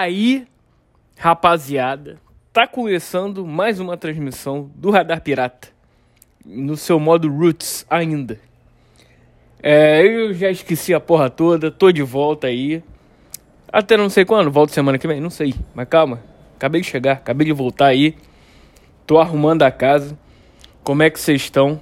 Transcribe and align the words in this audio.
aí, 0.00 0.46
rapaziada, 1.16 2.18
tá 2.52 2.66
começando 2.66 3.46
mais 3.46 3.78
uma 3.78 3.96
transmissão 3.96 4.70
do 4.74 4.90
Radar 4.90 5.20
Pirata 5.20 5.68
no 6.44 6.76
seu 6.76 6.98
modo 6.98 7.30
Roots 7.30 7.86
ainda. 7.88 8.38
É, 9.62 10.04
eu 10.04 10.34
já 10.34 10.50
esqueci 10.50 10.92
a 10.92 11.00
porra 11.00 11.30
toda, 11.30 11.70
tô 11.70 11.92
de 11.92 12.02
volta 12.02 12.48
aí. 12.48 12.82
Até 13.72 13.96
não 13.96 14.10
sei 14.10 14.24
quando, 14.24 14.50
volto 14.50 14.72
semana 14.72 14.98
que 14.98 15.06
vem, 15.06 15.20
não 15.20 15.30
sei. 15.30 15.54
Mas 15.74 15.88
calma, 15.88 16.20
acabei 16.56 16.80
de 16.80 16.86
chegar, 16.88 17.12
acabei 17.12 17.46
de 17.46 17.52
voltar 17.52 17.86
aí. 17.86 18.16
Tô 19.06 19.18
arrumando 19.18 19.62
a 19.62 19.70
casa. 19.70 20.18
Como 20.82 21.02
é 21.02 21.08
que 21.08 21.18
vocês 21.18 21.42
estão? 21.42 21.80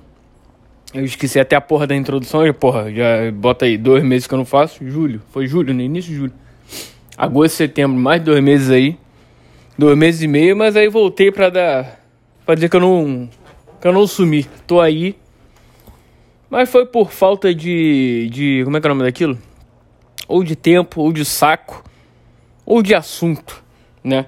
Eu 0.94 1.04
esqueci 1.04 1.40
até 1.40 1.56
a 1.56 1.60
porra 1.60 1.86
da 1.86 1.96
introdução, 1.96 2.40
porra, 2.52 2.92
já 2.92 3.32
bota 3.32 3.64
aí 3.64 3.78
dois 3.78 4.04
meses 4.04 4.26
que 4.26 4.34
eu 4.34 4.38
não 4.38 4.44
faço. 4.44 4.86
Julho, 4.86 5.22
foi 5.30 5.46
julho, 5.46 5.72
no 5.72 5.80
início 5.80 6.10
de 6.10 6.16
julho. 6.16 6.41
Agosto, 7.24 7.56
setembro, 7.56 7.96
mais 7.98 8.20
de 8.20 8.26
dois 8.26 8.42
meses 8.42 8.70
aí. 8.70 8.98
Dois 9.78 9.96
meses 9.96 10.22
e 10.22 10.28
meio, 10.28 10.56
mas 10.56 10.76
aí 10.76 10.88
voltei 10.88 11.30
pra 11.30 11.50
dar. 11.50 12.00
pra 12.44 12.54
dizer 12.54 12.68
que 12.68 12.76
eu 12.76 12.80
não. 12.80 13.28
que 13.80 13.86
eu 13.86 13.92
não 13.92 14.06
sumi. 14.06 14.46
Tô 14.66 14.80
aí 14.80 15.16
mas 16.52 16.68
foi 16.68 16.84
por 16.84 17.10
falta 17.10 17.54
de, 17.54 18.28
de. 18.30 18.60
Como 18.62 18.76
é 18.76 18.80
que 18.82 18.86
é 18.86 18.90
o 18.90 18.94
nome 18.94 19.06
daquilo? 19.06 19.38
Ou 20.28 20.44
de 20.44 20.54
tempo, 20.54 21.00
ou 21.00 21.10
de 21.10 21.24
saco, 21.24 21.82
ou 22.66 22.82
de 22.82 22.94
assunto, 22.94 23.64
né? 24.04 24.26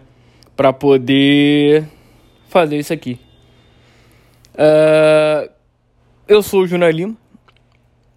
Pra 0.56 0.72
poder 0.72 1.84
fazer 2.48 2.78
isso 2.78 2.94
aqui. 2.94 3.20
Uh, 4.54 5.50
eu 6.26 6.42
sou 6.42 6.62
o 6.62 6.66
Júnior 6.66 6.94
Lima. 6.94 7.14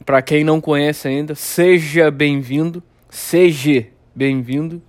Pra 0.05 0.21
quem 0.21 0.41
não 0.41 0.61
conhece 0.61 1.09
ainda, 1.09 1.35
seja 1.35 2.09
bem-vindo. 2.09 2.81
Seja 3.09 3.87
bem-vindo. 4.17 4.81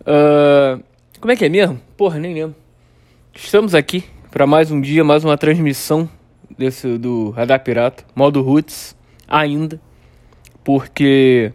uh, 0.00 0.82
como 1.20 1.30
é 1.30 1.36
que 1.36 1.44
é 1.44 1.48
mesmo? 1.50 1.78
Porra, 1.94 2.18
nem 2.18 2.32
lembro. 2.32 2.56
Estamos 3.34 3.74
aqui 3.74 4.02
para 4.30 4.46
mais 4.46 4.70
um 4.70 4.80
dia, 4.80 5.04
mais 5.04 5.26
uma 5.26 5.36
transmissão 5.36 6.08
desse 6.56 6.96
do 6.96 7.28
Radar 7.32 7.62
Pirata, 7.62 8.02
modo 8.16 8.40
Roots, 8.40 8.96
ainda, 9.28 9.78
porque 10.64 11.52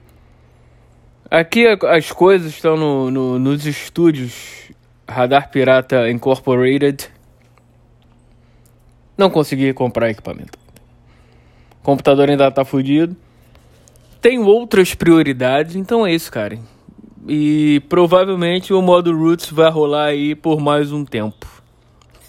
aqui 1.32 1.66
as 1.66 2.12
coisas 2.12 2.52
estão 2.52 2.78
no, 2.78 3.10
no, 3.10 3.40
nos 3.40 3.66
estúdios 3.66 4.72
Radar 5.10 5.50
Pirata 5.50 6.08
Incorporated. 6.12 7.10
Não 9.18 9.32
consegui 9.32 9.74
comprar 9.74 10.12
equipamento. 10.12 10.60
O 11.82 11.84
computador 11.84 12.30
ainda 12.30 12.52
tá 12.52 12.64
fudido. 12.64 13.18
Tenho 14.22 14.46
outras 14.46 14.94
prioridades, 14.94 15.76
então 15.76 16.06
é 16.06 16.14
isso, 16.14 16.32
cara. 16.32 16.60
E 17.28 17.82
provavelmente 17.88 18.74
o 18.74 18.82
modo 18.82 19.16
Roots 19.16 19.50
vai 19.50 19.70
rolar 19.70 20.06
aí 20.06 20.36
por 20.36 20.60
mais 20.60 20.92
um 20.92 21.06
tempo. 21.06 21.48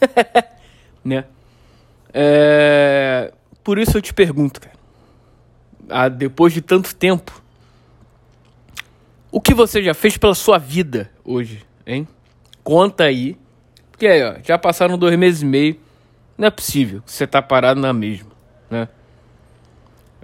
né? 1.04 1.24
É... 2.12 3.32
Por 3.64 3.78
isso 3.78 3.98
eu 3.98 4.02
te 4.02 4.14
pergunto, 4.14 4.60
cara. 4.60 4.76
Ah, 5.88 6.08
depois 6.08 6.52
de 6.52 6.60
tanto 6.60 6.94
tempo, 6.94 7.42
o 9.32 9.40
que 9.40 9.54
você 9.54 9.82
já 9.82 9.94
fez 9.94 10.16
pela 10.16 10.34
sua 10.34 10.58
vida 10.58 11.10
hoje, 11.24 11.64
hein? 11.86 12.06
Conta 12.62 13.04
aí. 13.04 13.36
Porque 13.90 14.06
aí, 14.06 14.22
ó, 14.22 14.36
já 14.44 14.56
passaram 14.56 14.96
dois 14.96 15.16
meses 15.18 15.42
e 15.42 15.46
meio. 15.46 15.76
Não 16.38 16.46
é 16.46 16.50
possível 16.50 17.02
que 17.02 17.10
você 17.10 17.26
tá 17.26 17.42
parado 17.42 17.80
na 17.80 17.92
mesma, 17.92 18.30
né? 18.70 18.88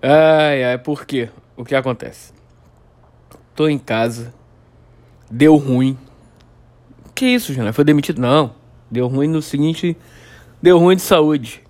Ai, 0.01 0.65
ai, 0.65 0.79
por 0.79 1.05
quê? 1.05 1.29
O 1.57 1.65
que 1.65 1.75
acontece? 1.75 2.33
Tô 3.55 3.69
em 3.69 3.79
casa. 3.79 4.35
Deu 5.31 5.57
ruim. 5.57 5.97
Que 7.15 7.27
isso, 7.27 7.55
Jana? 7.55 7.73
Foi 7.73 7.85
demitido? 7.85 8.21
Não. 8.21 8.55
Deu 8.91 9.09
ruim 9.09 9.29
no 9.29 9.41
seguinte. 9.41 9.97
Deu 10.61 10.79
ruim 10.79 10.97
de 10.97 11.03
saúde. 11.03 11.63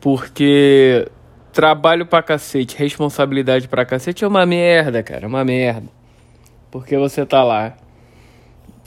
Porque 0.00 1.08
trabalho 1.52 2.06
pra 2.06 2.22
cacete, 2.22 2.76
responsabilidade 2.76 3.68
pra 3.68 3.84
cacete 3.84 4.24
é 4.24 4.28
uma 4.28 4.46
merda, 4.46 5.02
cara, 5.02 5.24
é 5.24 5.28
uma 5.28 5.44
merda. 5.44 5.88
Porque 6.70 6.96
você 6.96 7.24
tá 7.24 7.42
lá. 7.42 7.76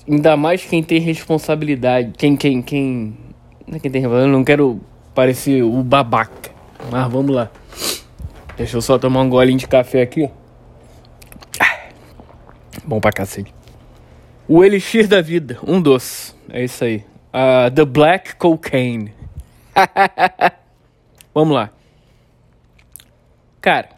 Ainda 0.08 0.36
mais 0.36 0.64
quem 0.64 0.84
tem 0.84 1.00
responsabilidade. 1.00 2.14
Quem, 2.18 2.36
quem, 2.36 2.62
quem. 2.62 3.18
Não 3.68 3.78
é 3.78 3.80
quem 3.80 3.92
tem 3.92 4.04
Eu 4.04 4.28
não 4.28 4.44
quero 4.44 4.80
parecer 5.14 5.64
o 5.64 5.84
babaca. 5.84 6.52
Mas 6.92 7.12
vamos 7.12 7.36
lá. 7.36 7.50
Deixa 8.58 8.78
eu 8.78 8.82
só 8.82 8.98
tomar 8.98 9.22
um 9.22 9.30
golinho 9.30 9.58
de 9.58 9.68
café 9.68 10.02
aqui, 10.02 10.30
Bom 12.84 13.00
pra 13.00 13.12
cacete. 13.12 13.54
O 14.48 14.64
Elixir 14.64 15.08
da 15.08 15.22
Vida, 15.22 15.60
um 15.66 15.82
doce. 15.82 16.34
É 16.50 16.64
isso 16.64 16.84
aí. 16.84 17.06
Uh, 17.34 17.72
the 17.74 17.86
Black 17.86 18.36
Cocaine. 18.36 19.14
Vamos 21.34 21.56
lá. 21.56 21.70
Cara, 23.62 23.90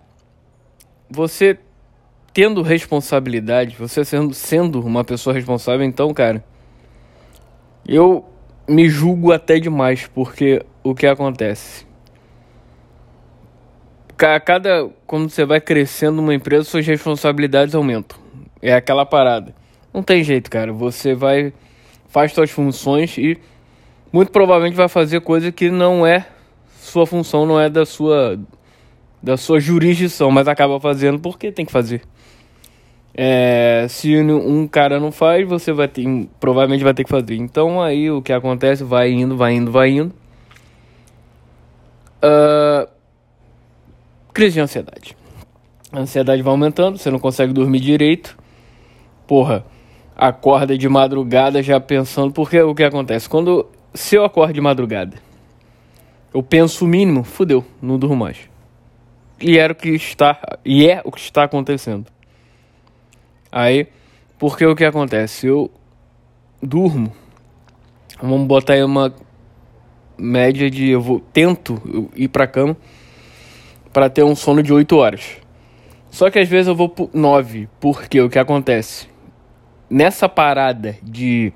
você 1.10 1.58
tendo 2.34 2.62
responsabilidade, 2.62 3.76
você 3.78 4.04
sendo, 4.04 4.34
sendo 4.34 4.82
uma 4.82 5.04
pessoa 5.04 5.34
responsável, 5.34 5.86
então, 5.86 6.14
cara, 6.14 6.44
eu 7.88 8.26
me 8.68 8.90
julgo 8.90 9.32
até 9.32 9.60
demais, 9.60 10.08
porque 10.08 10.64
o 10.84 10.94
que 10.94 11.08
acontece? 11.08 11.86
Cada. 14.18 14.90
Quando 15.06 15.30
você 15.30 15.46
vai 15.46 15.60
crescendo 15.60 16.18
numa 16.18 16.34
empresa, 16.34 16.64
suas 16.64 16.86
responsabilidades 16.86 17.76
aumentam. 17.76 18.18
É 18.62 18.74
aquela 18.74 19.06
parada. 19.06 19.54
Não 19.94 20.04
tem 20.04 20.24
jeito, 20.24 20.50
cara. 20.50 20.72
Você 20.72 21.14
vai. 21.14 21.54
Faz 22.08 22.32
suas 22.32 22.52
funções 22.52 23.18
e 23.18 23.40
muito 24.12 24.32
provavelmente 24.32 24.76
vai 24.76 24.88
fazer 24.88 25.22
coisa 25.22 25.52
que 25.52 25.72
não 25.72 26.06
é 26.06 26.28
sua 26.84 27.08
função 27.08 27.46
não 27.46 27.60
é 27.60 27.70
da 27.70 27.86
sua 27.86 28.40
da 29.22 29.38
sua 29.38 29.60
jurisdição, 29.60 30.30
mas 30.30 30.50
acaba 30.50 30.80
fazendo 30.82 31.18
porque 31.18 31.50
tem 31.50 31.66
que 31.66 31.72
fazer. 31.72 32.02
É, 33.16 33.86
se 33.88 34.18
um 34.18 34.68
cara 34.68 35.00
não 35.00 35.14
faz, 35.14 35.48
você 35.48 35.72
vai 35.72 35.88
ter, 35.88 36.06
provavelmente 36.42 36.84
vai 36.84 36.94
ter 36.94 37.06
que 37.06 37.10
fazer. 37.10 37.36
Então 37.36 37.82
aí 37.82 38.12
o 38.12 38.22
que 38.22 38.34
acontece, 38.34 38.84
vai 38.84 39.12
indo, 39.12 39.38
vai 39.38 39.54
indo, 39.54 39.72
vai 39.72 39.92
indo. 39.92 40.14
Uh, 42.22 42.90
crise 44.34 44.56
de 44.56 44.62
ansiedade. 44.62 45.16
A 45.92 46.00
ansiedade 46.00 46.42
vai 46.42 46.52
aumentando, 46.52 46.98
você 46.98 47.12
não 47.12 47.20
consegue 47.20 47.54
dormir 47.54 47.80
direito. 47.80 48.38
Porra, 49.28 49.66
acorda 50.16 50.78
de 50.78 50.90
madrugada 50.90 51.62
já 51.62 51.80
pensando. 51.80 52.34
Porque 52.34 52.60
o 52.62 52.74
que 52.74 52.84
acontece? 52.84 53.30
Quando. 53.30 53.68
Se 53.94 54.16
eu 54.16 54.26
acordo 54.26 54.54
de 54.54 54.62
madrugada 54.62 55.18
eu 56.34 56.42
penso 56.42 56.84
o 56.84 56.88
mínimo, 56.88 57.24
fudeu, 57.24 57.64
não 57.82 58.00
durmo 58.00 58.16
mais. 58.16 58.50
E 59.40 59.58
era 59.58 59.72
o 59.72 59.76
que 59.76 59.90
está, 59.90 60.40
e 60.66 60.90
é 60.90 61.02
o 61.06 61.12
que 61.12 61.20
está 61.20 61.44
acontecendo. 61.44 62.08
Aí, 63.52 63.88
porque 64.40 64.66
o 64.66 64.76
que 64.76 64.84
acontece? 64.84 65.46
Eu 65.46 65.70
durmo, 66.62 67.14
vamos 68.20 68.48
botar 68.48 68.74
aí 68.74 68.84
uma 68.84 69.14
média 70.18 70.70
de, 70.72 70.90
eu 70.90 71.02
vou, 71.02 71.20
tento 71.20 72.10
ir 72.16 72.30
pra 72.30 72.48
cama 72.48 72.76
para 73.94 74.10
ter 74.10 74.24
um 74.24 74.36
sono 74.36 74.64
de 74.64 74.74
8 74.74 74.98
horas. 74.98 75.38
Só 76.10 76.30
que 76.30 76.40
às 76.40 76.50
vezes 76.50 76.68
eu 76.68 76.76
vou 76.76 76.90
por 76.90 77.10
9, 77.14 77.70
porque 77.80 78.20
o 78.20 78.30
que 78.30 78.40
acontece? 78.40 79.08
Nessa 79.90 80.28
parada 80.28 80.98
de 81.02 81.54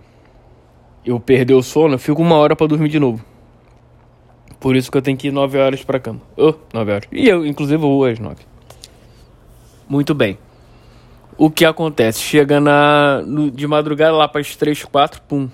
eu 1.04 1.20
perder 1.20 1.56
o 1.56 1.64
sono, 1.64 1.96
eu 1.96 2.00
fico 2.00 2.22
uma 2.22 2.36
hora 2.36 2.56
para 2.56 2.68
dormir 2.68 2.90
de 2.90 3.00
novo. 3.00 3.24
Por 4.60 4.76
isso 4.76 4.92
que 4.92 4.98
eu 4.98 5.02
tenho 5.02 5.18
que 5.18 5.28
ir 5.28 5.32
9 5.32 5.58
horas 5.58 5.84
pra 5.84 6.00
cama. 6.00 6.22
Oh, 6.36 6.54
9 6.74 6.92
horas. 6.92 7.08
E 7.12 7.28
eu, 7.28 7.46
inclusive, 7.46 7.78
vou 7.78 8.06
às 8.06 8.20
9. 8.20 8.38
Muito 9.88 10.14
bem. 10.14 10.38
O 11.38 11.52
que 11.52 11.64
acontece? 11.64 12.20
Chega 12.20 12.60
na, 12.60 13.22
no, 13.22 13.52
de 13.52 13.68
madrugada 13.68 14.14
lá 14.14 14.28
para 14.28 14.42
as 14.42 14.56
3, 14.56 14.84
4, 14.86 15.22
pum. 15.22 15.50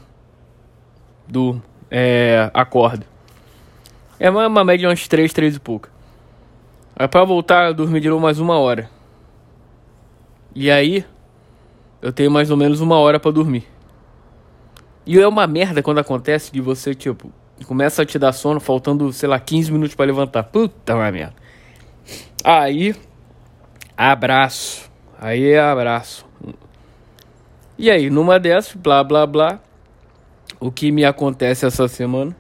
Do. 1.28 1.62
É. 1.92 2.50
Acordo. 2.54 3.06
É 4.20 4.30
uma, 4.30 4.48
uma 4.48 4.64
média 4.64 4.80
de 4.80 4.88
umas 4.88 5.08
3, 5.08 5.34
3 5.34 5.58
e 5.58 5.60
pouco. 5.60 5.90
Aí 6.96 7.08
pra 7.08 7.24
voltar, 7.24 7.68
eu 7.68 7.74
dormir 7.74 8.00
de 8.00 8.10
novo 8.10 8.22
mais 8.22 8.40
uma 8.40 8.58
hora. 8.58 8.90
E 10.56 10.70
aí. 10.70 11.06
Eu 12.02 12.12
tenho 12.12 12.30
mais 12.30 12.52
ou 12.52 12.58
menos 12.58 12.82
uma 12.82 12.98
hora 12.98 13.20
para 13.20 13.32
dormir. 13.32 13.66
E 15.06 15.20
é 15.20 15.28
uma 15.28 15.48
merda 15.48 15.82
quando 15.82 16.00
acontece 16.00 16.52
de 16.52 16.60
você, 16.60 16.94
tipo, 16.94 17.32
Começa 17.66 18.02
a 18.02 18.06
te 18.06 18.20
dar 18.20 18.34
sono, 18.34 18.60
faltando, 18.60 19.12
sei 19.14 19.30
lá, 19.30 19.40
15 19.40 19.72
minutos 19.72 19.96
para 19.96 20.06
levantar. 20.06 20.44
Puta 20.44 20.96
merda. 21.12 21.34
Aí, 22.44 22.94
abraço. 23.96 24.92
Aí 25.20 25.52
é 25.52 25.60
abraço. 25.60 26.26
E 27.78 27.90
aí, 27.90 28.10
numa 28.10 28.40
dessas, 28.40 28.74
blá 28.74 29.04
blá 29.04 29.26
blá. 29.26 29.60
O 30.60 30.72
que 30.72 30.92
me 30.92 31.06
acontece 31.06 31.66
essa 31.66 31.88
semana? 31.88 32.36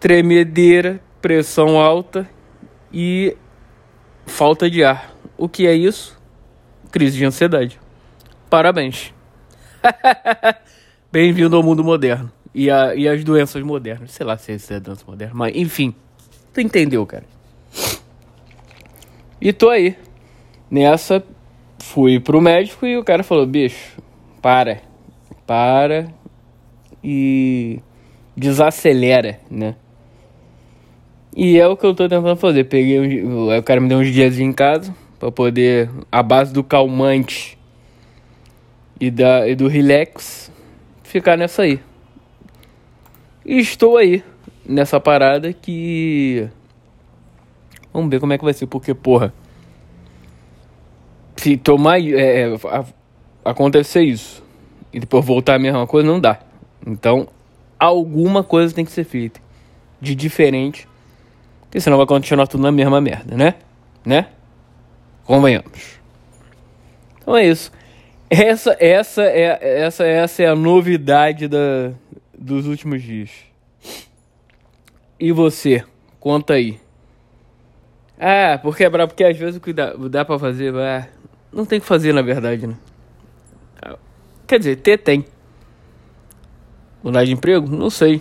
Tremedeira, 0.00 1.00
pressão 1.20 1.78
alta 1.78 2.28
e 2.92 3.36
falta 4.26 4.70
de 4.70 4.84
ar. 4.84 5.14
O 5.36 5.48
que 5.48 5.66
é 5.66 5.74
isso? 5.74 6.18
Crise 6.90 7.16
de 7.16 7.24
ansiedade. 7.24 7.78
parabéns. 8.48 9.14
Bem-vindo 11.12 11.56
ao 11.56 11.62
mundo 11.62 11.82
moderno. 11.82 12.30
E, 12.54 12.70
a, 12.70 12.94
e 12.94 13.08
as 13.08 13.22
doenças 13.24 13.62
modernas. 13.62 14.10
Sei 14.10 14.26
lá 14.26 14.36
se 14.36 14.52
isso 14.52 14.72
é 14.72 14.80
doença 14.80 15.04
moderna, 15.06 15.34
mas 15.34 15.54
enfim. 15.54 15.94
Tu 16.52 16.60
entendeu, 16.60 17.06
cara. 17.06 17.24
E 19.40 19.52
tô 19.52 19.68
aí. 19.70 19.96
Nessa, 20.70 21.24
fui 21.80 22.20
pro 22.20 22.40
médico 22.40 22.86
e 22.86 22.96
o 22.96 23.04
cara 23.04 23.22
falou: 23.22 23.46
bicho, 23.46 24.00
para. 24.42 24.80
Para. 25.46 26.12
E 27.02 27.80
desacelera, 28.36 29.40
né? 29.50 29.74
E 31.34 31.58
é 31.58 31.66
o 31.66 31.76
que 31.76 31.86
eu 31.86 31.94
tô 31.94 32.08
tentando 32.08 32.36
fazer. 32.36 32.64
Peguei, 32.64 33.24
um, 33.24 33.56
o 33.56 33.62
cara 33.62 33.80
me 33.80 33.88
deu 33.88 33.98
uns 33.98 34.12
dias 34.12 34.38
em 34.38 34.52
casa 34.52 34.94
para 35.18 35.30
poder, 35.30 35.90
a 36.10 36.22
base 36.22 36.52
do 36.52 36.64
calmante 36.64 37.58
e, 38.98 39.10
da, 39.10 39.46
e 39.48 39.54
do 39.54 39.68
relax, 39.68 40.50
ficar 41.02 41.36
nessa 41.36 41.62
aí. 41.62 41.78
E 43.44 43.58
estou 43.58 43.96
aí, 43.96 44.22
nessa 44.66 44.98
parada 45.00 45.52
que. 45.52 46.48
Vamos 47.92 48.10
ver 48.10 48.20
como 48.20 48.32
é 48.32 48.38
que 48.38 48.44
vai 48.44 48.54
ser, 48.54 48.66
porque, 48.66 48.94
porra. 48.94 49.32
Se 51.36 51.56
tomar. 51.56 52.00
É, 52.00 52.52
é, 52.52 52.58
acontecer 53.44 54.02
isso 54.02 54.42
e 54.92 55.00
depois 55.00 55.24
voltar 55.24 55.54
a 55.54 55.58
mesma 55.58 55.86
coisa, 55.86 56.06
não 56.06 56.20
dá. 56.20 56.38
Então, 56.86 57.28
alguma 57.78 58.42
coisa 58.42 58.74
tem 58.74 58.84
que 58.84 58.92
ser 58.92 59.04
feita 59.04 59.40
de 60.00 60.14
diferente, 60.14 60.88
porque 61.70 61.80
senão 61.80 61.96
vai 61.96 62.06
continuar 62.06 62.48
tudo 62.48 62.64
na 62.64 62.72
mesma 62.72 63.00
merda, 63.00 63.36
né? 63.36 63.54
Né? 64.04 64.26
Convenhamos. 65.24 66.00
Então 67.20 67.36
é 67.36 67.46
isso. 67.46 67.70
Essa, 68.28 68.76
essa, 68.80 69.22
é, 69.22 69.84
essa, 69.84 70.04
essa 70.04 70.42
é 70.42 70.48
a 70.48 70.56
novidade 70.56 71.46
da, 71.46 71.92
dos 72.36 72.66
últimos 72.66 73.00
dias. 73.00 73.30
E 75.18 75.30
você? 75.30 75.84
Conta 76.18 76.54
aí. 76.54 76.80
Ah, 78.18 78.58
porque 78.60 78.82
é 78.82 78.90
brabo, 78.90 79.12
porque 79.12 79.22
às 79.22 79.36
vezes 79.36 79.56
o 79.56 79.60
que 79.60 79.72
dá, 79.72 79.92
dá 79.94 80.24
pra 80.24 80.40
fazer, 80.40 80.74
ah, 80.74 81.06
não 81.52 81.64
tem 81.64 81.78
que 81.78 81.86
fazer 81.86 82.12
na 82.12 82.20
verdade, 82.20 82.66
né? 82.66 82.74
Quer 84.44 84.58
dizer, 84.58 84.76
ter 84.76 84.98
tem. 84.98 85.24
Mudar 87.00 87.24
de 87.24 87.32
emprego? 87.32 87.68
Não 87.70 87.90
sei. 87.90 88.20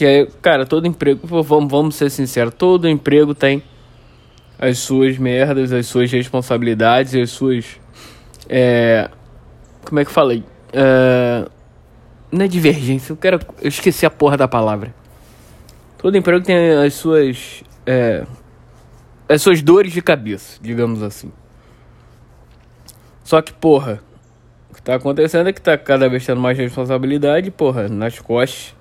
Que 0.00 0.06
é, 0.06 0.26
cara, 0.40 0.64
todo 0.64 0.86
emprego, 0.86 1.20
vamos, 1.26 1.70
vamos 1.70 1.94
ser 1.94 2.08
sinceros, 2.08 2.54
todo 2.54 2.88
emprego 2.88 3.34
tem 3.34 3.62
as 4.58 4.78
suas 4.78 5.18
merdas, 5.18 5.74
as 5.74 5.88
suas 5.88 6.10
responsabilidades, 6.10 7.14
as 7.14 7.28
suas. 7.28 7.78
É, 8.48 9.10
como 9.84 10.00
é 10.00 10.04
que 10.06 10.08
eu 10.08 10.14
falei? 10.14 10.42
É, 10.72 11.46
não 12.32 12.46
é 12.46 12.48
divergência, 12.48 13.12
eu 13.12 13.16
quero. 13.18 13.40
Eu 13.60 13.68
esqueci 13.68 14.06
a 14.06 14.10
porra 14.10 14.38
da 14.38 14.48
palavra. 14.48 14.94
Todo 15.98 16.16
emprego 16.16 16.42
tem 16.42 16.72
as 16.82 16.94
suas. 16.94 17.62
É, 17.84 18.24
as 19.28 19.42
suas 19.42 19.60
dores 19.60 19.92
de 19.92 20.00
cabeça, 20.00 20.58
digamos 20.62 21.02
assim. 21.02 21.30
Só 23.22 23.42
que, 23.42 23.52
porra, 23.52 24.00
o 24.70 24.74
que 24.76 24.80
tá 24.80 24.94
acontecendo 24.94 25.50
é 25.50 25.52
que 25.52 25.60
tá 25.60 25.76
cada 25.76 26.08
vez 26.08 26.24
tendo 26.24 26.40
mais 26.40 26.56
responsabilidade, 26.56 27.50
porra, 27.50 27.86
nas 27.86 28.18
costas. 28.18 28.79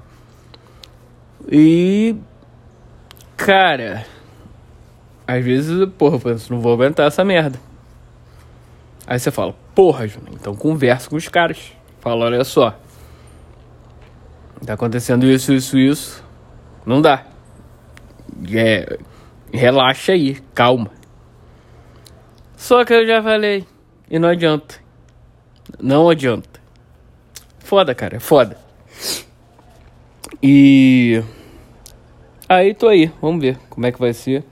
E. 1.51 2.15
Cara. 3.35 4.05
Às 5.25 5.43
vezes, 5.43 5.87
porra, 5.97 6.15
eu 6.15 6.19
penso, 6.19 6.51
não 6.51 6.59
vou 6.59 6.73
aguentar 6.73 7.07
essa 7.07 7.23
merda. 7.23 7.59
Aí 9.05 9.19
você 9.19 9.31
fala, 9.31 9.55
porra, 9.73 10.07
Júnior, 10.07 10.33
então 10.33 10.55
conversa 10.55 11.09
com 11.09 11.15
os 11.15 11.27
caras. 11.27 11.71
Fala, 11.99 12.25
olha 12.25 12.43
só. 12.43 12.77
Tá 14.65 14.73
acontecendo 14.73 15.25
isso, 15.25 15.53
isso, 15.53 15.77
isso. 15.77 16.23
Não 16.85 17.01
dá. 17.01 17.25
É, 18.53 18.97
relaxa 19.51 20.11
aí, 20.13 20.35
calma. 20.53 20.91
Só 22.55 22.83
que 22.83 22.93
eu 22.93 23.07
já 23.07 23.21
falei. 23.21 23.65
E 24.09 24.19
não 24.19 24.29
adianta. 24.29 24.75
Não 25.79 26.09
adianta. 26.09 26.59
Foda, 27.59 27.95
cara, 27.95 28.17
é 28.17 28.19
foda. 28.19 28.57
E. 30.41 31.23
Aí 32.49 32.73
tô 32.73 32.87
aí, 32.87 33.11
vamos 33.21 33.39
ver 33.39 33.59
como 33.69 33.85
é 33.85 33.91
que 33.91 33.99
vai 33.99 34.11
ser. 34.11 34.43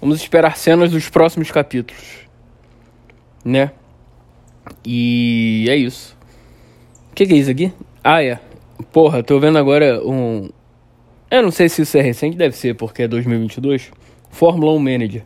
Vamos 0.00 0.16
esperar 0.16 0.56
cenas 0.56 0.90
dos 0.90 1.10
próximos 1.10 1.50
capítulos. 1.50 2.26
Né? 3.44 3.70
E 4.82 5.66
é 5.68 5.76
isso. 5.76 6.16
O 7.10 7.14
que, 7.14 7.26
que, 7.26 7.34
é 7.34 7.36
isso 7.36 7.50
aqui? 7.50 7.70
Ah, 8.02 8.24
é. 8.24 8.40
Porra, 8.90 9.22
tô 9.22 9.38
vendo 9.38 9.58
agora 9.58 10.00
um. 10.02 10.48
Eu 11.30 11.42
não 11.42 11.50
sei 11.50 11.68
se 11.68 11.82
isso 11.82 11.98
é 11.98 12.00
recente, 12.00 12.34
deve 12.34 12.56
ser, 12.56 12.74
porque 12.74 13.02
é 13.02 13.08
2022. 13.08 13.90
Fórmula 14.30 14.72
1 14.72 14.78
Manager. 14.78 15.24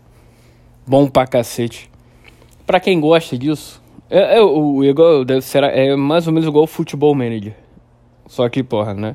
Bom 0.85 1.09
pra 1.09 1.25
cacete. 1.25 1.89
Pra 2.67 2.81
quem 2.81 2.99
gosta 3.01 3.39
disso, 3.39 3.81
é, 4.11 4.39
é 4.39 4.43
o 4.43 4.83
igual 4.83 5.25
deve 5.25 5.43
ser 5.43 5.63
é 5.63 5.95
mais 5.95 6.27
ou 6.27 6.33
menos 6.33 6.49
igual 6.49 6.65
o 6.65 6.67
Futebol 6.67 7.15
Manager. 7.15 7.55
Só 8.27 8.49
que, 8.49 8.61
porra, 8.61 8.93
né? 8.93 9.15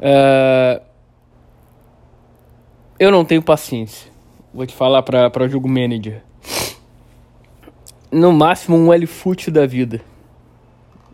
É, 0.00 0.80
eu 2.98 3.10
não 3.10 3.24
tenho 3.24 3.42
paciência. 3.42 4.10
Vou 4.52 4.66
te 4.66 4.74
falar 4.74 5.02
pra, 5.02 5.30
pra 5.30 5.46
jogo 5.46 5.68
manager. 5.68 6.22
No 8.10 8.32
máximo 8.32 8.76
um 8.76 8.92
L-Foot 8.92 9.50
da 9.50 9.66
vida. 9.66 10.00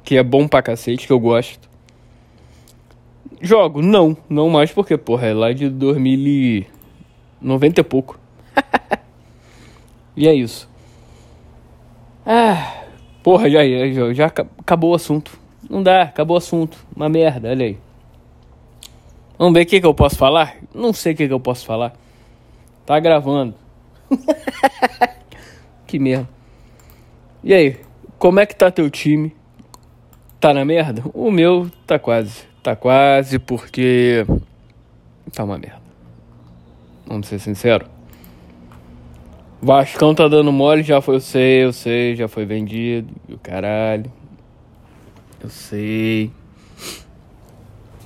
Que 0.02 0.16
é 0.16 0.22
bom 0.22 0.48
pra 0.48 0.62
cacete, 0.62 1.06
que 1.06 1.12
eu 1.12 1.20
gosto. 1.20 1.68
Jogo? 3.40 3.82
Não. 3.82 4.16
Não 4.28 4.48
mais 4.48 4.72
porque, 4.72 4.96
porra, 4.96 5.26
é 5.26 5.34
lá 5.34 5.52
de 5.52 5.68
2090 5.68 7.80
e 7.80 7.84
pouco. 7.84 8.18
e 10.16 10.26
é 10.26 10.32
isso. 10.32 10.68
Ah, 12.24 12.84
porra, 13.22 13.50
já, 13.50 13.60
já, 13.66 14.12
já 14.14 14.26
acabou 14.26 14.92
o 14.92 14.94
assunto. 14.94 15.38
Não 15.68 15.82
dá, 15.82 16.02
acabou 16.02 16.36
o 16.36 16.38
assunto. 16.38 16.78
Uma 16.96 17.10
merda, 17.10 17.50
olha 17.50 17.66
aí. 17.66 17.78
Vamos 19.38 19.54
ver 19.54 19.62
o 19.62 19.66
que, 19.66 19.80
que 19.80 19.86
eu 19.86 19.94
posso 19.94 20.16
falar? 20.16 20.56
Não 20.72 20.92
sei 20.92 21.12
o 21.12 21.16
que, 21.16 21.26
que 21.26 21.32
eu 21.32 21.40
posso 21.40 21.66
falar. 21.66 21.92
Tá 22.86 22.98
gravando. 23.00 23.54
que 25.86 25.98
merda. 25.98 26.28
E 27.42 27.52
aí, 27.52 27.80
como 28.18 28.40
é 28.40 28.46
que 28.46 28.54
tá 28.54 28.70
teu 28.70 28.88
time? 28.88 29.34
Tá 30.38 30.54
na 30.54 30.64
merda? 30.64 31.02
O 31.12 31.30
meu 31.30 31.70
tá 31.86 31.98
quase. 31.98 32.44
Tá 32.62 32.76
quase 32.76 33.38
porque. 33.38 34.24
Tá 35.32 35.44
uma 35.44 35.58
merda. 35.58 35.82
Vamos 37.06 37.26
ser 37.26 37.38
sinceros. 37.38 37.88
Vascão 39.60 40.14
tá 40.14 40.28
dando 40.28 40.52
mole, 40.52 40.82
já 40.82 41.00
foi, 41.00 41.16
eu 41.16 41.20
sei, 41.20 41.64
eu 41.64 41.72
sei, 41.72 42.14
já 42.14 42.28
foi 42.28 42.44
vendido. 42.44 43.12
E 43.28 43.34
o 43.34 43.38
caralho. 43.38 44.12
Eu 45.42 45.48
sei. 45.48 46.30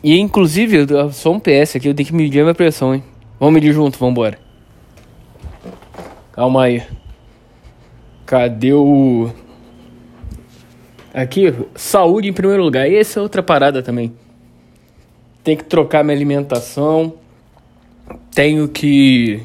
E 0.02 0.18
inclusive, 0.18 0.86
só 1.12 1.32
um 1.32 1.40
PS 1.40 1.76
aqui, 1.76 1.88
eu 1.88 1.94
tenho 1.94 2.08
que 2.08 2.14
medir 2.14 2.40
a 2.40 2.44
minha 2.44 2.54
pressão, 2.54 2.94
hein? 2.94 3.02
Vamos 3.38 3.54
medir 3.54 3.72
junto, 3.72 3.98
vambora. 3.98 4.38
Calma 6.32 6.64
aí. 6.64 6.82
Cadê 8.24 8.72
o. 8.72 9.30
Aqui, 11.12 11.52
saúde 11.74 12.28
em 12.28 12.32
primeiro 12.32 12.62
lugar. 12.62 12.90
Essa 12.90 13.18
é 13.18 13.22
outra 13.22 13.42
parada 13.42 13.82
também. 13.82 14.12
Tem 15.42 15.56
que 15.56 15.64
trocar 15.64 16.04
minha 16.04 16.16
alimentação. 16.16 17.14
Tenho 18.32 18.68
que. 18.68 19.40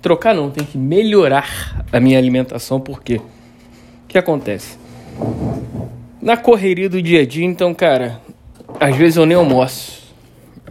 Trocar 0.00 0.34
não, 0.34 0.50
tenho 0.50 0.66
que 0.66 0.78
melhorar 0.78 1.84
a 1.92 2.00
minha 2.00 2.18
alimentação, 2.18 2.80
porque. 2.80 3.16
O 3.16 4.06
que 4.08 4.16
acontece? 4.16 4.78
Na 6.22 6.36
correria 6.36 6.88
do 6.88 7.02
dia 7.02 7.20
a 7.20 7.26
dia, 7.26 7.44
então, 7.44 7.74
cara, 7.74 8.20
às 8.80 8.96
vezes 8.96 9.16
eu 9.16 9.26
nem 9.26 9.36
almoço. 9.36 10.02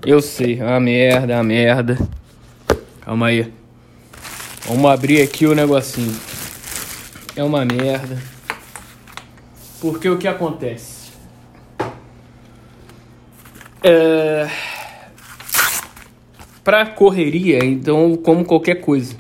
Eu 0.06 0.22
sei, 0.22 0.60
é 0.60 0.66
uma 0.66 0.80
merda, 0.80 1.34
é 1.34 1.36
uma 1.38 1.44
merda. 1.44 1.98
Calma 3.02 3.28
aí. 3.28 3.52
Vamos 4.68 4.90
abrir 4.92 5.22
aqui 5.22 5.46
o 5.46 5.56
negocinho. 5.56 6.16
É 7.36 7.44
uma 7.44 7.66
merda. 7.66 8.22
Porque 9.82 10.10
o 10.10 10.18
que 10.18 10.28
acontece? 10.28 11.12
É... 13.84 14.50
Pra 16.64 16.86
correria, 16.86 17.60
então 17.64 18.16
como 18.16 18.46
qualquer 18.46 18.76
coisa. 18.76 19.16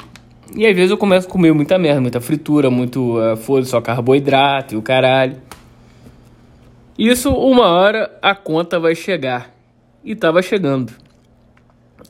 E 0.55 0.65
às 0.65 0.75
vezes 0.75 0.91
eu 0.91 0.97
começo 0.97 1.27
a 1.27 1.29
comer 1.31 1.53
muita 1.53 1.77
merda, 1.77 1.99
muita 1.99 2.21
fritura, 2.21 2.69
muito 2.69 3.19
uh, 3.19 3.35
foda 3.35 3.65
só 3.65 3.81
carboidrato 3.81 4.75
e 4.75 4.77
o 4.77 4.81
caralho. 4.81 5.37
Isso, 6.97 7.33
uma 7.33 7.67
hora 7.67 8.17
a 8.21 8.35
conta 8.35 8.79
vai 8.79 8.93
chegar. 8.93 9.51
E 10.03 10.15
tava 10.15 10.41
chegando. 10.41 10.93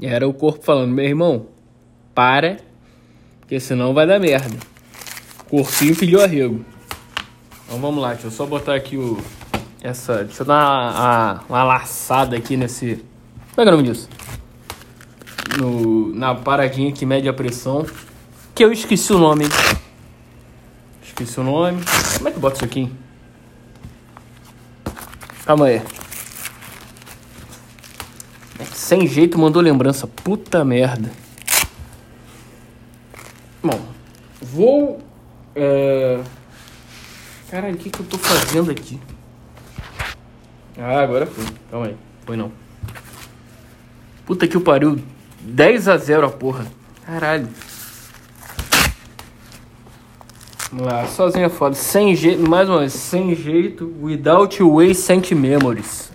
Era 0.02 0.28
o 0.28 0.34
corpo 0.34 0.63
falando: 0.63 0.92
meu 0.92 1.06
irmão, 1.06 1.48
para, 2.13 2.58
porque 3.40 3.60
senão 3.60 3.94
vai 3.94 4.06
dar 4.06 4.20
merda. 4.20 4.58
Corpinho 5.50 5.96
pediu 5.96 6.22
arrego. 6.22 6.66
Então 7.66 7.80
vamos 7.80 8.02
lá, 8.02 8.13
deixa 8.13 8.28
eu 8.28 8.32
só 8.32 8.46
botar 8.46 8.75
aqui 8.75 8.98
o. 8.98 9.18
Essa. 9.82 10.24
Deixa 10.24 10.42
eu 10.42 10.48
dar 10.48 10.56
uma, 10.56 10.92
uma, 10.92 11.44
uma 11.50 11.63
laçada 11.63 12.36
aqui 12.36 12.58
nesse. 12.58 13.04
Como 13.54 13.62
é 13.62 13.63
que 13.63 13.70
é 13.70 13.74
o 13.74 13.78
nome 13.78 13.84
disso? 13.84 14.10
No, 15.60 16.13
na 16.16 16.34
paradinha 16.36 16.92
que 16.92 17.06
mede 17.06 17.30
a 17.30 17.34
pressão. 17.34 17.86
Que 18.56 18.63
eu 18.63 18.72
esqueci 18.72 19.13
o 19.13 19.18
nome. 19.18 19.46
Esqueci 21.04 21.40
o 21.40 21.44
nome. 21.44 21.82
Como 22.18 22.30
é 22.30 22.32
que 22.32 22.40
bota 22.40 22.56
isso 22.58 22.66
aqui? 22.66 22.92
Calma 25.46 25.66
aí. 25.66 25.82
Sem 28.74 29.08
jeito 29.08 29.38
mandou 29.38 29.62
lembrança. 29.62 30.08
Puta 30.08 30.64
merda. 30.64 31.12
Bom, 33.62 33.82
vou. 34.42 35.02
É... 35.56 36.22
Caralho, 37.50 37.76
o 37.76 37.78
que, 37.78 37.90
que 37.90 38.00
eu 38.00 38.06
tô 38.06 38.18
fazendo 38.18 38.72
aqui? 38.72 39.00
Ah, 40.78 41.02
agora 41.02 41.26
foi. 41.26 41.46
Calma 41.70 41.88
aí. 41.88 41.98
Foi 42.26 42.38
não. 42.38 42.52
Puta 44.26 44.48
que 44.48 44.58
o 44.58 44.62
pariu. 44.62 45.00
10 45.42 45.90
a 45.90 45.98
0 45.98 46.28
a 46.28 46.30
porra. 46.30 46.66
Caralho. 47.06 47.48
Vamos 47.48 47.74
lá, 50.82 51.06
sozinho 51.08 51.46
é 51.46 51.50
foda. 51.50 51.75
Sem 51.75 52.15
jeito, 52.15 52.50
mais 52.50 52.68
uma 52.68 52.80
vez, 52.80 52.94
sem 52.94 53.36
jeito. 53.36 53.94
Without 54.01 54.62
way, 54.63 54.96
sent 54.96 55.32
memories. 55.32 56.12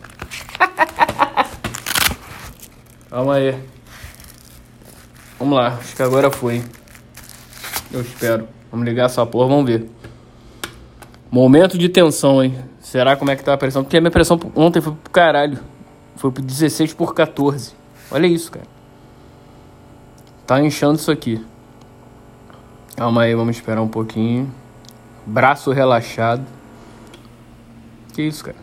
Calma 3.08 3.34
aí. 3.34 3.56
Vamos 5.38 5.56
lá, 5.56 5.78
acho 5.80 5.94
que 5.94 6.02
agora 6.02 6.30
foi. 6.30 6.62
Eu 7.92 8.00
espero. 8.00 8.48
Vamos 8.70 8.86
ligar 8.86 9.06
essa 9.06 9.24
porra, 9.24 9.48
vamos 9.48 9.66
ver. 9.66 9.88
Momento 11.30 11.78
de 11.78 11.88
tensão, 11.88 12.42
hein? 12.42 12.58
Será 12.80 13.16
como 13.16 13.30
é 13.30 13.36
que 13.36 13.44
tá 13.44 13.52
a 13.52 13.58
pressão? 13.58 13.84
Porque 13.84 13.98
a 13.98 14.00
minha 14.00 14.10
pressão 14.10 14.40
ontem 14.56 14.80
foi 14.80 14.94
pro 14.94 15.10
caralho. 15.10 15.58
Foi 16.16 16.32
pro 16.32 16.42
16 16.42 16.94
por 16.94 17.14
14. 17.14 17.72
Olha 18.10 18.26
isso, 18.26 18.50
cara. 18.50 18.66
Tá 20.46 20.60
inchando 20.60 20.96
isso 20.96 21.10
aqui. 21.10 21.44
Calma 22.98 23.22
aí, 23.22 23.32
vamos 23.32 23.54
esperar 23.54 23.80
um 23.80 23.86
pouquinho. 23.86 24.52
Braço 25.24 25.70
relaxado. 25.70 26.44
Que 28.12 28.22
isso, 28.22 28.44
cara? 28.44 28.56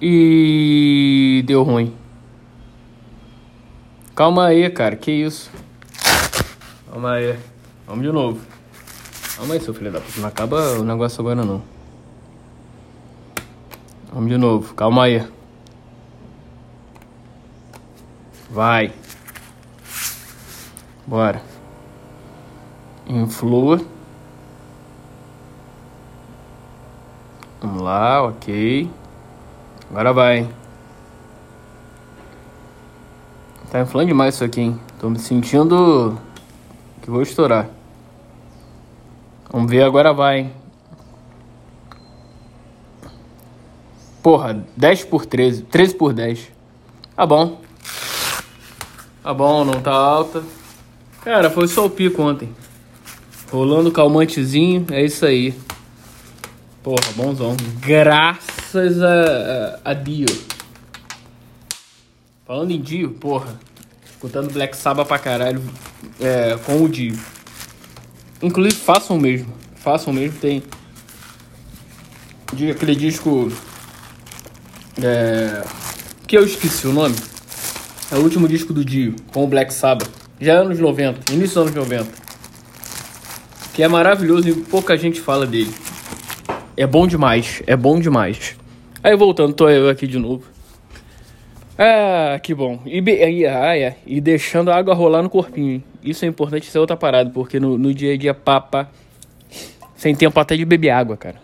E 0.00 1.44
deu 1.46 1.62
ruim. 1.62 1.94
Calma 4.14 4.46
aí, 4.46 4.70
cara. 4.70 4.96
Que 4.96 5.10
isso? 5.10 5.50
Calma 6.90 7.12
aí. 7.12 7.38
Vamos 7.86 8.06
de 8.06 8.10
novo. 8.10 8.40
Calma 9.36 9.52
aí, 9.52 9.60
seu 9.60 9.74
filho 9.74 9.92
da 9.92 10.00
puta. 10.00 10.18
Não 10.18 10.28
acaba 10.28 10.78
o 10.78 10.82
negócio 10.82 11.20
agora, 11.20 11.44
não. 11.44 11.62
Vamos 14.10 14.30
de 14.30 14.38
novo. 14.38 14.72
Calma 14.72 15.04
aí. 15.04 15.28
Vai. 18.50 18.94
Bora. 21.06 21.49
Influa. 23.10 23.80
Vamos 27.60 27.82
lá, 27.82 28.22
ok. 28.22 28.88
Agora 29.90 30.12
vai. 30.12 30.48
Tá 33.70 33.80
inflando 33.80 34.08
demais 34.08 34.34
isso 34.34 34.44
aqui, 34.44 34.60
hein? 34.60 34.80
Tô 34.98 35.10
me 35.10 35.18
sentindo 35.18 36.16
que 37.02 37.10
vou 37.10 37.22
estourar. 37.22 37.68
Vamos 39.50 39.68
ver, 39.70 39.82
agora 39.82 40.12
vai, 40.12 40.38
hein? 40.38 40.52
Porra, 44.22 44.64
10 44.76 45.04
por 45.04 45.26
13. 45.26 45.62
13 45.62 45.94
por 45.94 46.12
10. 46.12 46.52
Tá 47.16 47.26
bom. 47.26 47.60
Tá 49.22 49.34
bom, 49.34 49.64
não 49.64 49.80
tá 49.80 49.92
alta. 49.92 50.44
Cara, 51.22 51.50
foi 51.50 51.66
só 51.66 51.86
o 51.86 51.90
pico 51.90 52.22
ontem. 52.22 52.54
Rolando 53.50 53.90
calmantezinho, 53.90 54.86
é 54.92 55.04
isso 55.04 55.26
aí. 55.26 55.52
Porra, 56.84 57.12
bonzão. 57.16 57.56
Graças 57.80 59.02
a, 59.02 59.80
a, 59.84 59.90
a 59.90 59.94
Dio. 59.94 60.28
Falando 62.46 62.70
em 62.70 62.80
Dio, 62.80 63.10
porra. 63.10 63.58
Escutando 64.08 64.52
Black 64.52 64.76
Sabbath 64.76 65.08
pra 65.08 65.18
caralho 65.18 65.60
é, 66.20 66.56
com 66.64 66.80
o 66.80 66.88
Dio. 66.88 67.18
Inclusive, 68.40 68.76
façam 68.76 69.18
mesmo. 69.18 69.52
Façam 69.74 70.12
mesmo. 70.12 70.38
Tem 70.38 70.62
aquele 72.70 72.94
disco 72.94 73.50
é, 75.02 75.64
que 76.26 76.38
eu 76.38 76.44
esqueci 76.44 76.86
o 76.86 76.92
nome. 76.92 77.16
É 78.12 78.14
o 78.14 78.20
último 78.20 78.46
disco 78.46 78.72
do 78.72 78.84
Dio 78.84 79.16
com 79.32 79.42
o 79.42 79.46
Black 79.48 79.74
Sabbath. 79.74 80.08
Já 80.40 80.54
é 80.54 80.56
anos 80.56 80.78
90, 80.78 81.32
início 81.32 81.64
dos 81.64 81.74
anos 81.74 81.74
90. 81.74 82.19
Que 83.80 83.84
é 83.84 83.88
maravilhoso 83.88 84.46
e 84.46 84.52
pouca 84.52 84.94
gente 84.94 85.22
fala 85.22 85.46
dele. 85.46 85.72
É 86.76 86.86
bom 86.86 87.06
demais, 87.06 87.62
é 87.66 87.74
bom 87.74 87.98
demais. 87.98 88.54
Aí 89.02 89.16
voltando, 89.16 89.54
tô 89.54 89.70
eu 89.70 89.88
aqui 89.88 90.06
de 90.06 90.18
novo. 90.18 90.44
Ah, 91.78 92.38
que 92.42 92.54
bom. 92.54 92.78
E, 92.84 92.98
e, 93.00 93.46
ah, 93.46 93.74
é. 93.74 93.96
e 94.06 94.20
deixando 94.20 94.70
a 94.70 94.76
água 94.76 94.92
rolar 94.92 95.22
no 95.22 95.30
corpinho. 95.30 95.76
Hein? 95.76 95.84
Isso 96.04 96.26
é 96.26 96.28
importante, 96.28 96.64
isso 96.64 96.76
é 96.76 96.80
outra 96.82 96.94
parada, 96.94 97.30
porque 97.30 97.58
no, 97.58 97.78
no 97.78 97.94
dia 97.94 98.12
a 98.12 98.18
dia, 98.18 98.34
papa, 98.34 98.90
sem 99.96 100.14
tempo 100.14 100.38
até 100.38 100.58
de 100.58 100.66
beber 100.66 100.90
água, 100.90 101.16
cara. 101.16 101.36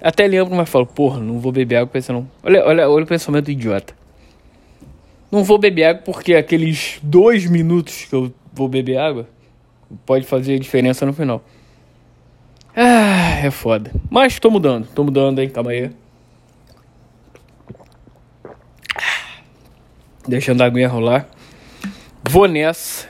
Até 0.00 0.26
lembro, 0.26 0.56
mas 0.56 0.70
falo, 0.70 0.86
porra, 0.86 1.20
não 1.20 1.40
vou 1.40 1.52
beber 1.52 1.76
água 1.76 1.88
pensando. 1.88 2.26
Olha, 2.42 2.64
olha, 2.64 2.88
olha 2.88 3.04
o 3.04 3.06
pensamento 3.06 3.50
idiota. 3.50 3.92
Não 5.30 5.44
vou 5.44 5.58
beber 5.58 5.84
água 5.84 6.02
porque 6.06 6.36
aqueles 6.36 6.98
dois 7.02 7.44
minutos 7.44 8.06
que 8.06 8.14
eu 8.14 8.32
vou 8.50 8.66
beber 8.66 8.96
água 8.96 9.28
pode 10.06 10.24
fazer 10.24 10.58
diferença 10.58 11.04
no 11.04 11.12
final. 11.12 11.44
Ah, 12.78 13.38
é 13.42 13.50
foda. 13.50 13.90
Mas 14.10 14.38
tô 14.38 14.50
mudando, 14.50 14.86
tô 14.94 15.02
mudando, 15.02 15.38
hein? 15.38 15.48
Calma 15.48 15.70
aí. 15.70 15.90
Deixando 20.28 20.60
a 20.60 20.66
aguinha 20.66 20.86
rolar. 20.86 21.26
Vou 22.28 22.46
nessa. 22.46 23.08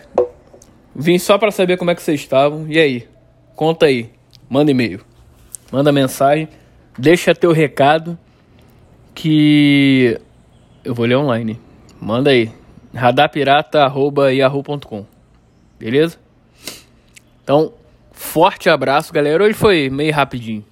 Vim 0.95 1.19
só 1.19 1.37
para 1.37 1.51
saber 1.51 1.77
como 1.77 1.91
é 1.91 1.97
que 1.97 2.03
vocês 2.03 2.21
estavam. 2.21 2.69
E 2.69 2.79
aí? 2.79 3.09
Conta 3.57 3.87
aí. 3.87 4.09
Manda 4.49 4.71
e-mail. 4.71 5.01
Manda 5.73 5.91
mensagem. 5.91 6.49
Deixa 6.97 7.35
teu 7.35 7.51
recado. 7.51 8.17
Que 9.15 10.21
eu 10.85 10.95
vou 10.95 11.07
ler 11.07 11.17
online. 11.17 11.59
Manda 12.01 12.31
aí. 12.31 12.53
radarpirata.yahoo.com 12.95 15.05
Beleza? 15.79 16.19
Então, 17.43 17.73
forte 18.17 18.69
abraço, 18.69 19.13
galera. 19.13 19.45
Hoje 19.45 19.55
foi 19.55 19.91
meio 19.91 20.13
rapidinho. 20.13 20.65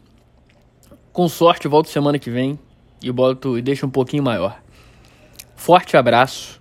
Com 1.12 1.28
sorte, 1.28 1.68
volto 1.68 1.88
semana 1.88 2.18
que 2.18 2.30
vem 2.30 2.58
e 3.00 3.12
boto 3.12 3.56
e 3.56 3.62
deixo 3.62 3.86
um 3.86 3.90
pouquinho 3.90 4.22
maior. 4.22 4.58
Forte 5.54 5.96
abraço. 5.96 6.60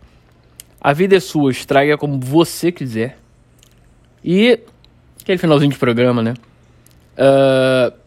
A 0.80 0.92
vida 0.94 1.16
é 1.16 1.20
sua, 1.20 1.50
estraga 1.50 1.98
como 1.98 2.20
você 2.20 2.72
quiser. 2.72 3.18
E 4.24 4.60
aquele 5.20 5.38
finalzinho 5.38 5.72
de 5.72 5.78
programa, 5.78 6.22
né? 6.22 6.34
Uh, 7.18 7.98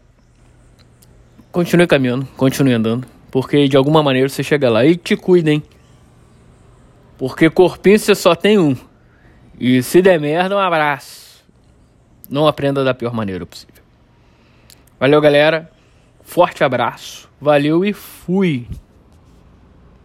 continue 1.51 1.87
caminhando, 1.87 2.27
continue 2.37 2.73
andando. 2.73 3.07
Porque 3.31 3.67
de 3.67 3.75
alguma 3.75 4.01
maneira 4.03 4.29
você 4.29 4.43
chega 4.43 4.69
lá. 4.69 4.85
E 4.85 4.95
te 4.95 5.17
cuidem. 5.17 5.63
Porque 7.17 7.49
corpinho 7.49 7.97
você 7.97 8.13
só 8.13 8.35
tem 8.35 8.59
um. 8.59 8.77
E 9.59 9.81
se 9.81 10.01
der 10.01 10.19
merda, 10.19 10.55
um 10.55 10.59
abraço. 10.59 11.26
Não 12.29 12.47
aprenda 12.47 12.83
da 12.83 12.93
pior 12.93 13.13
maneira 13.13 13.45
possível. 13.45 13.83
Valeu, 14.99 15.21
galera. 15.21 15.71
Forte 16.23 16.63
abraço. 16.63 17.29
Valeu 17.39 17.85
e 17.85 17.93
fui. 17.93 18.67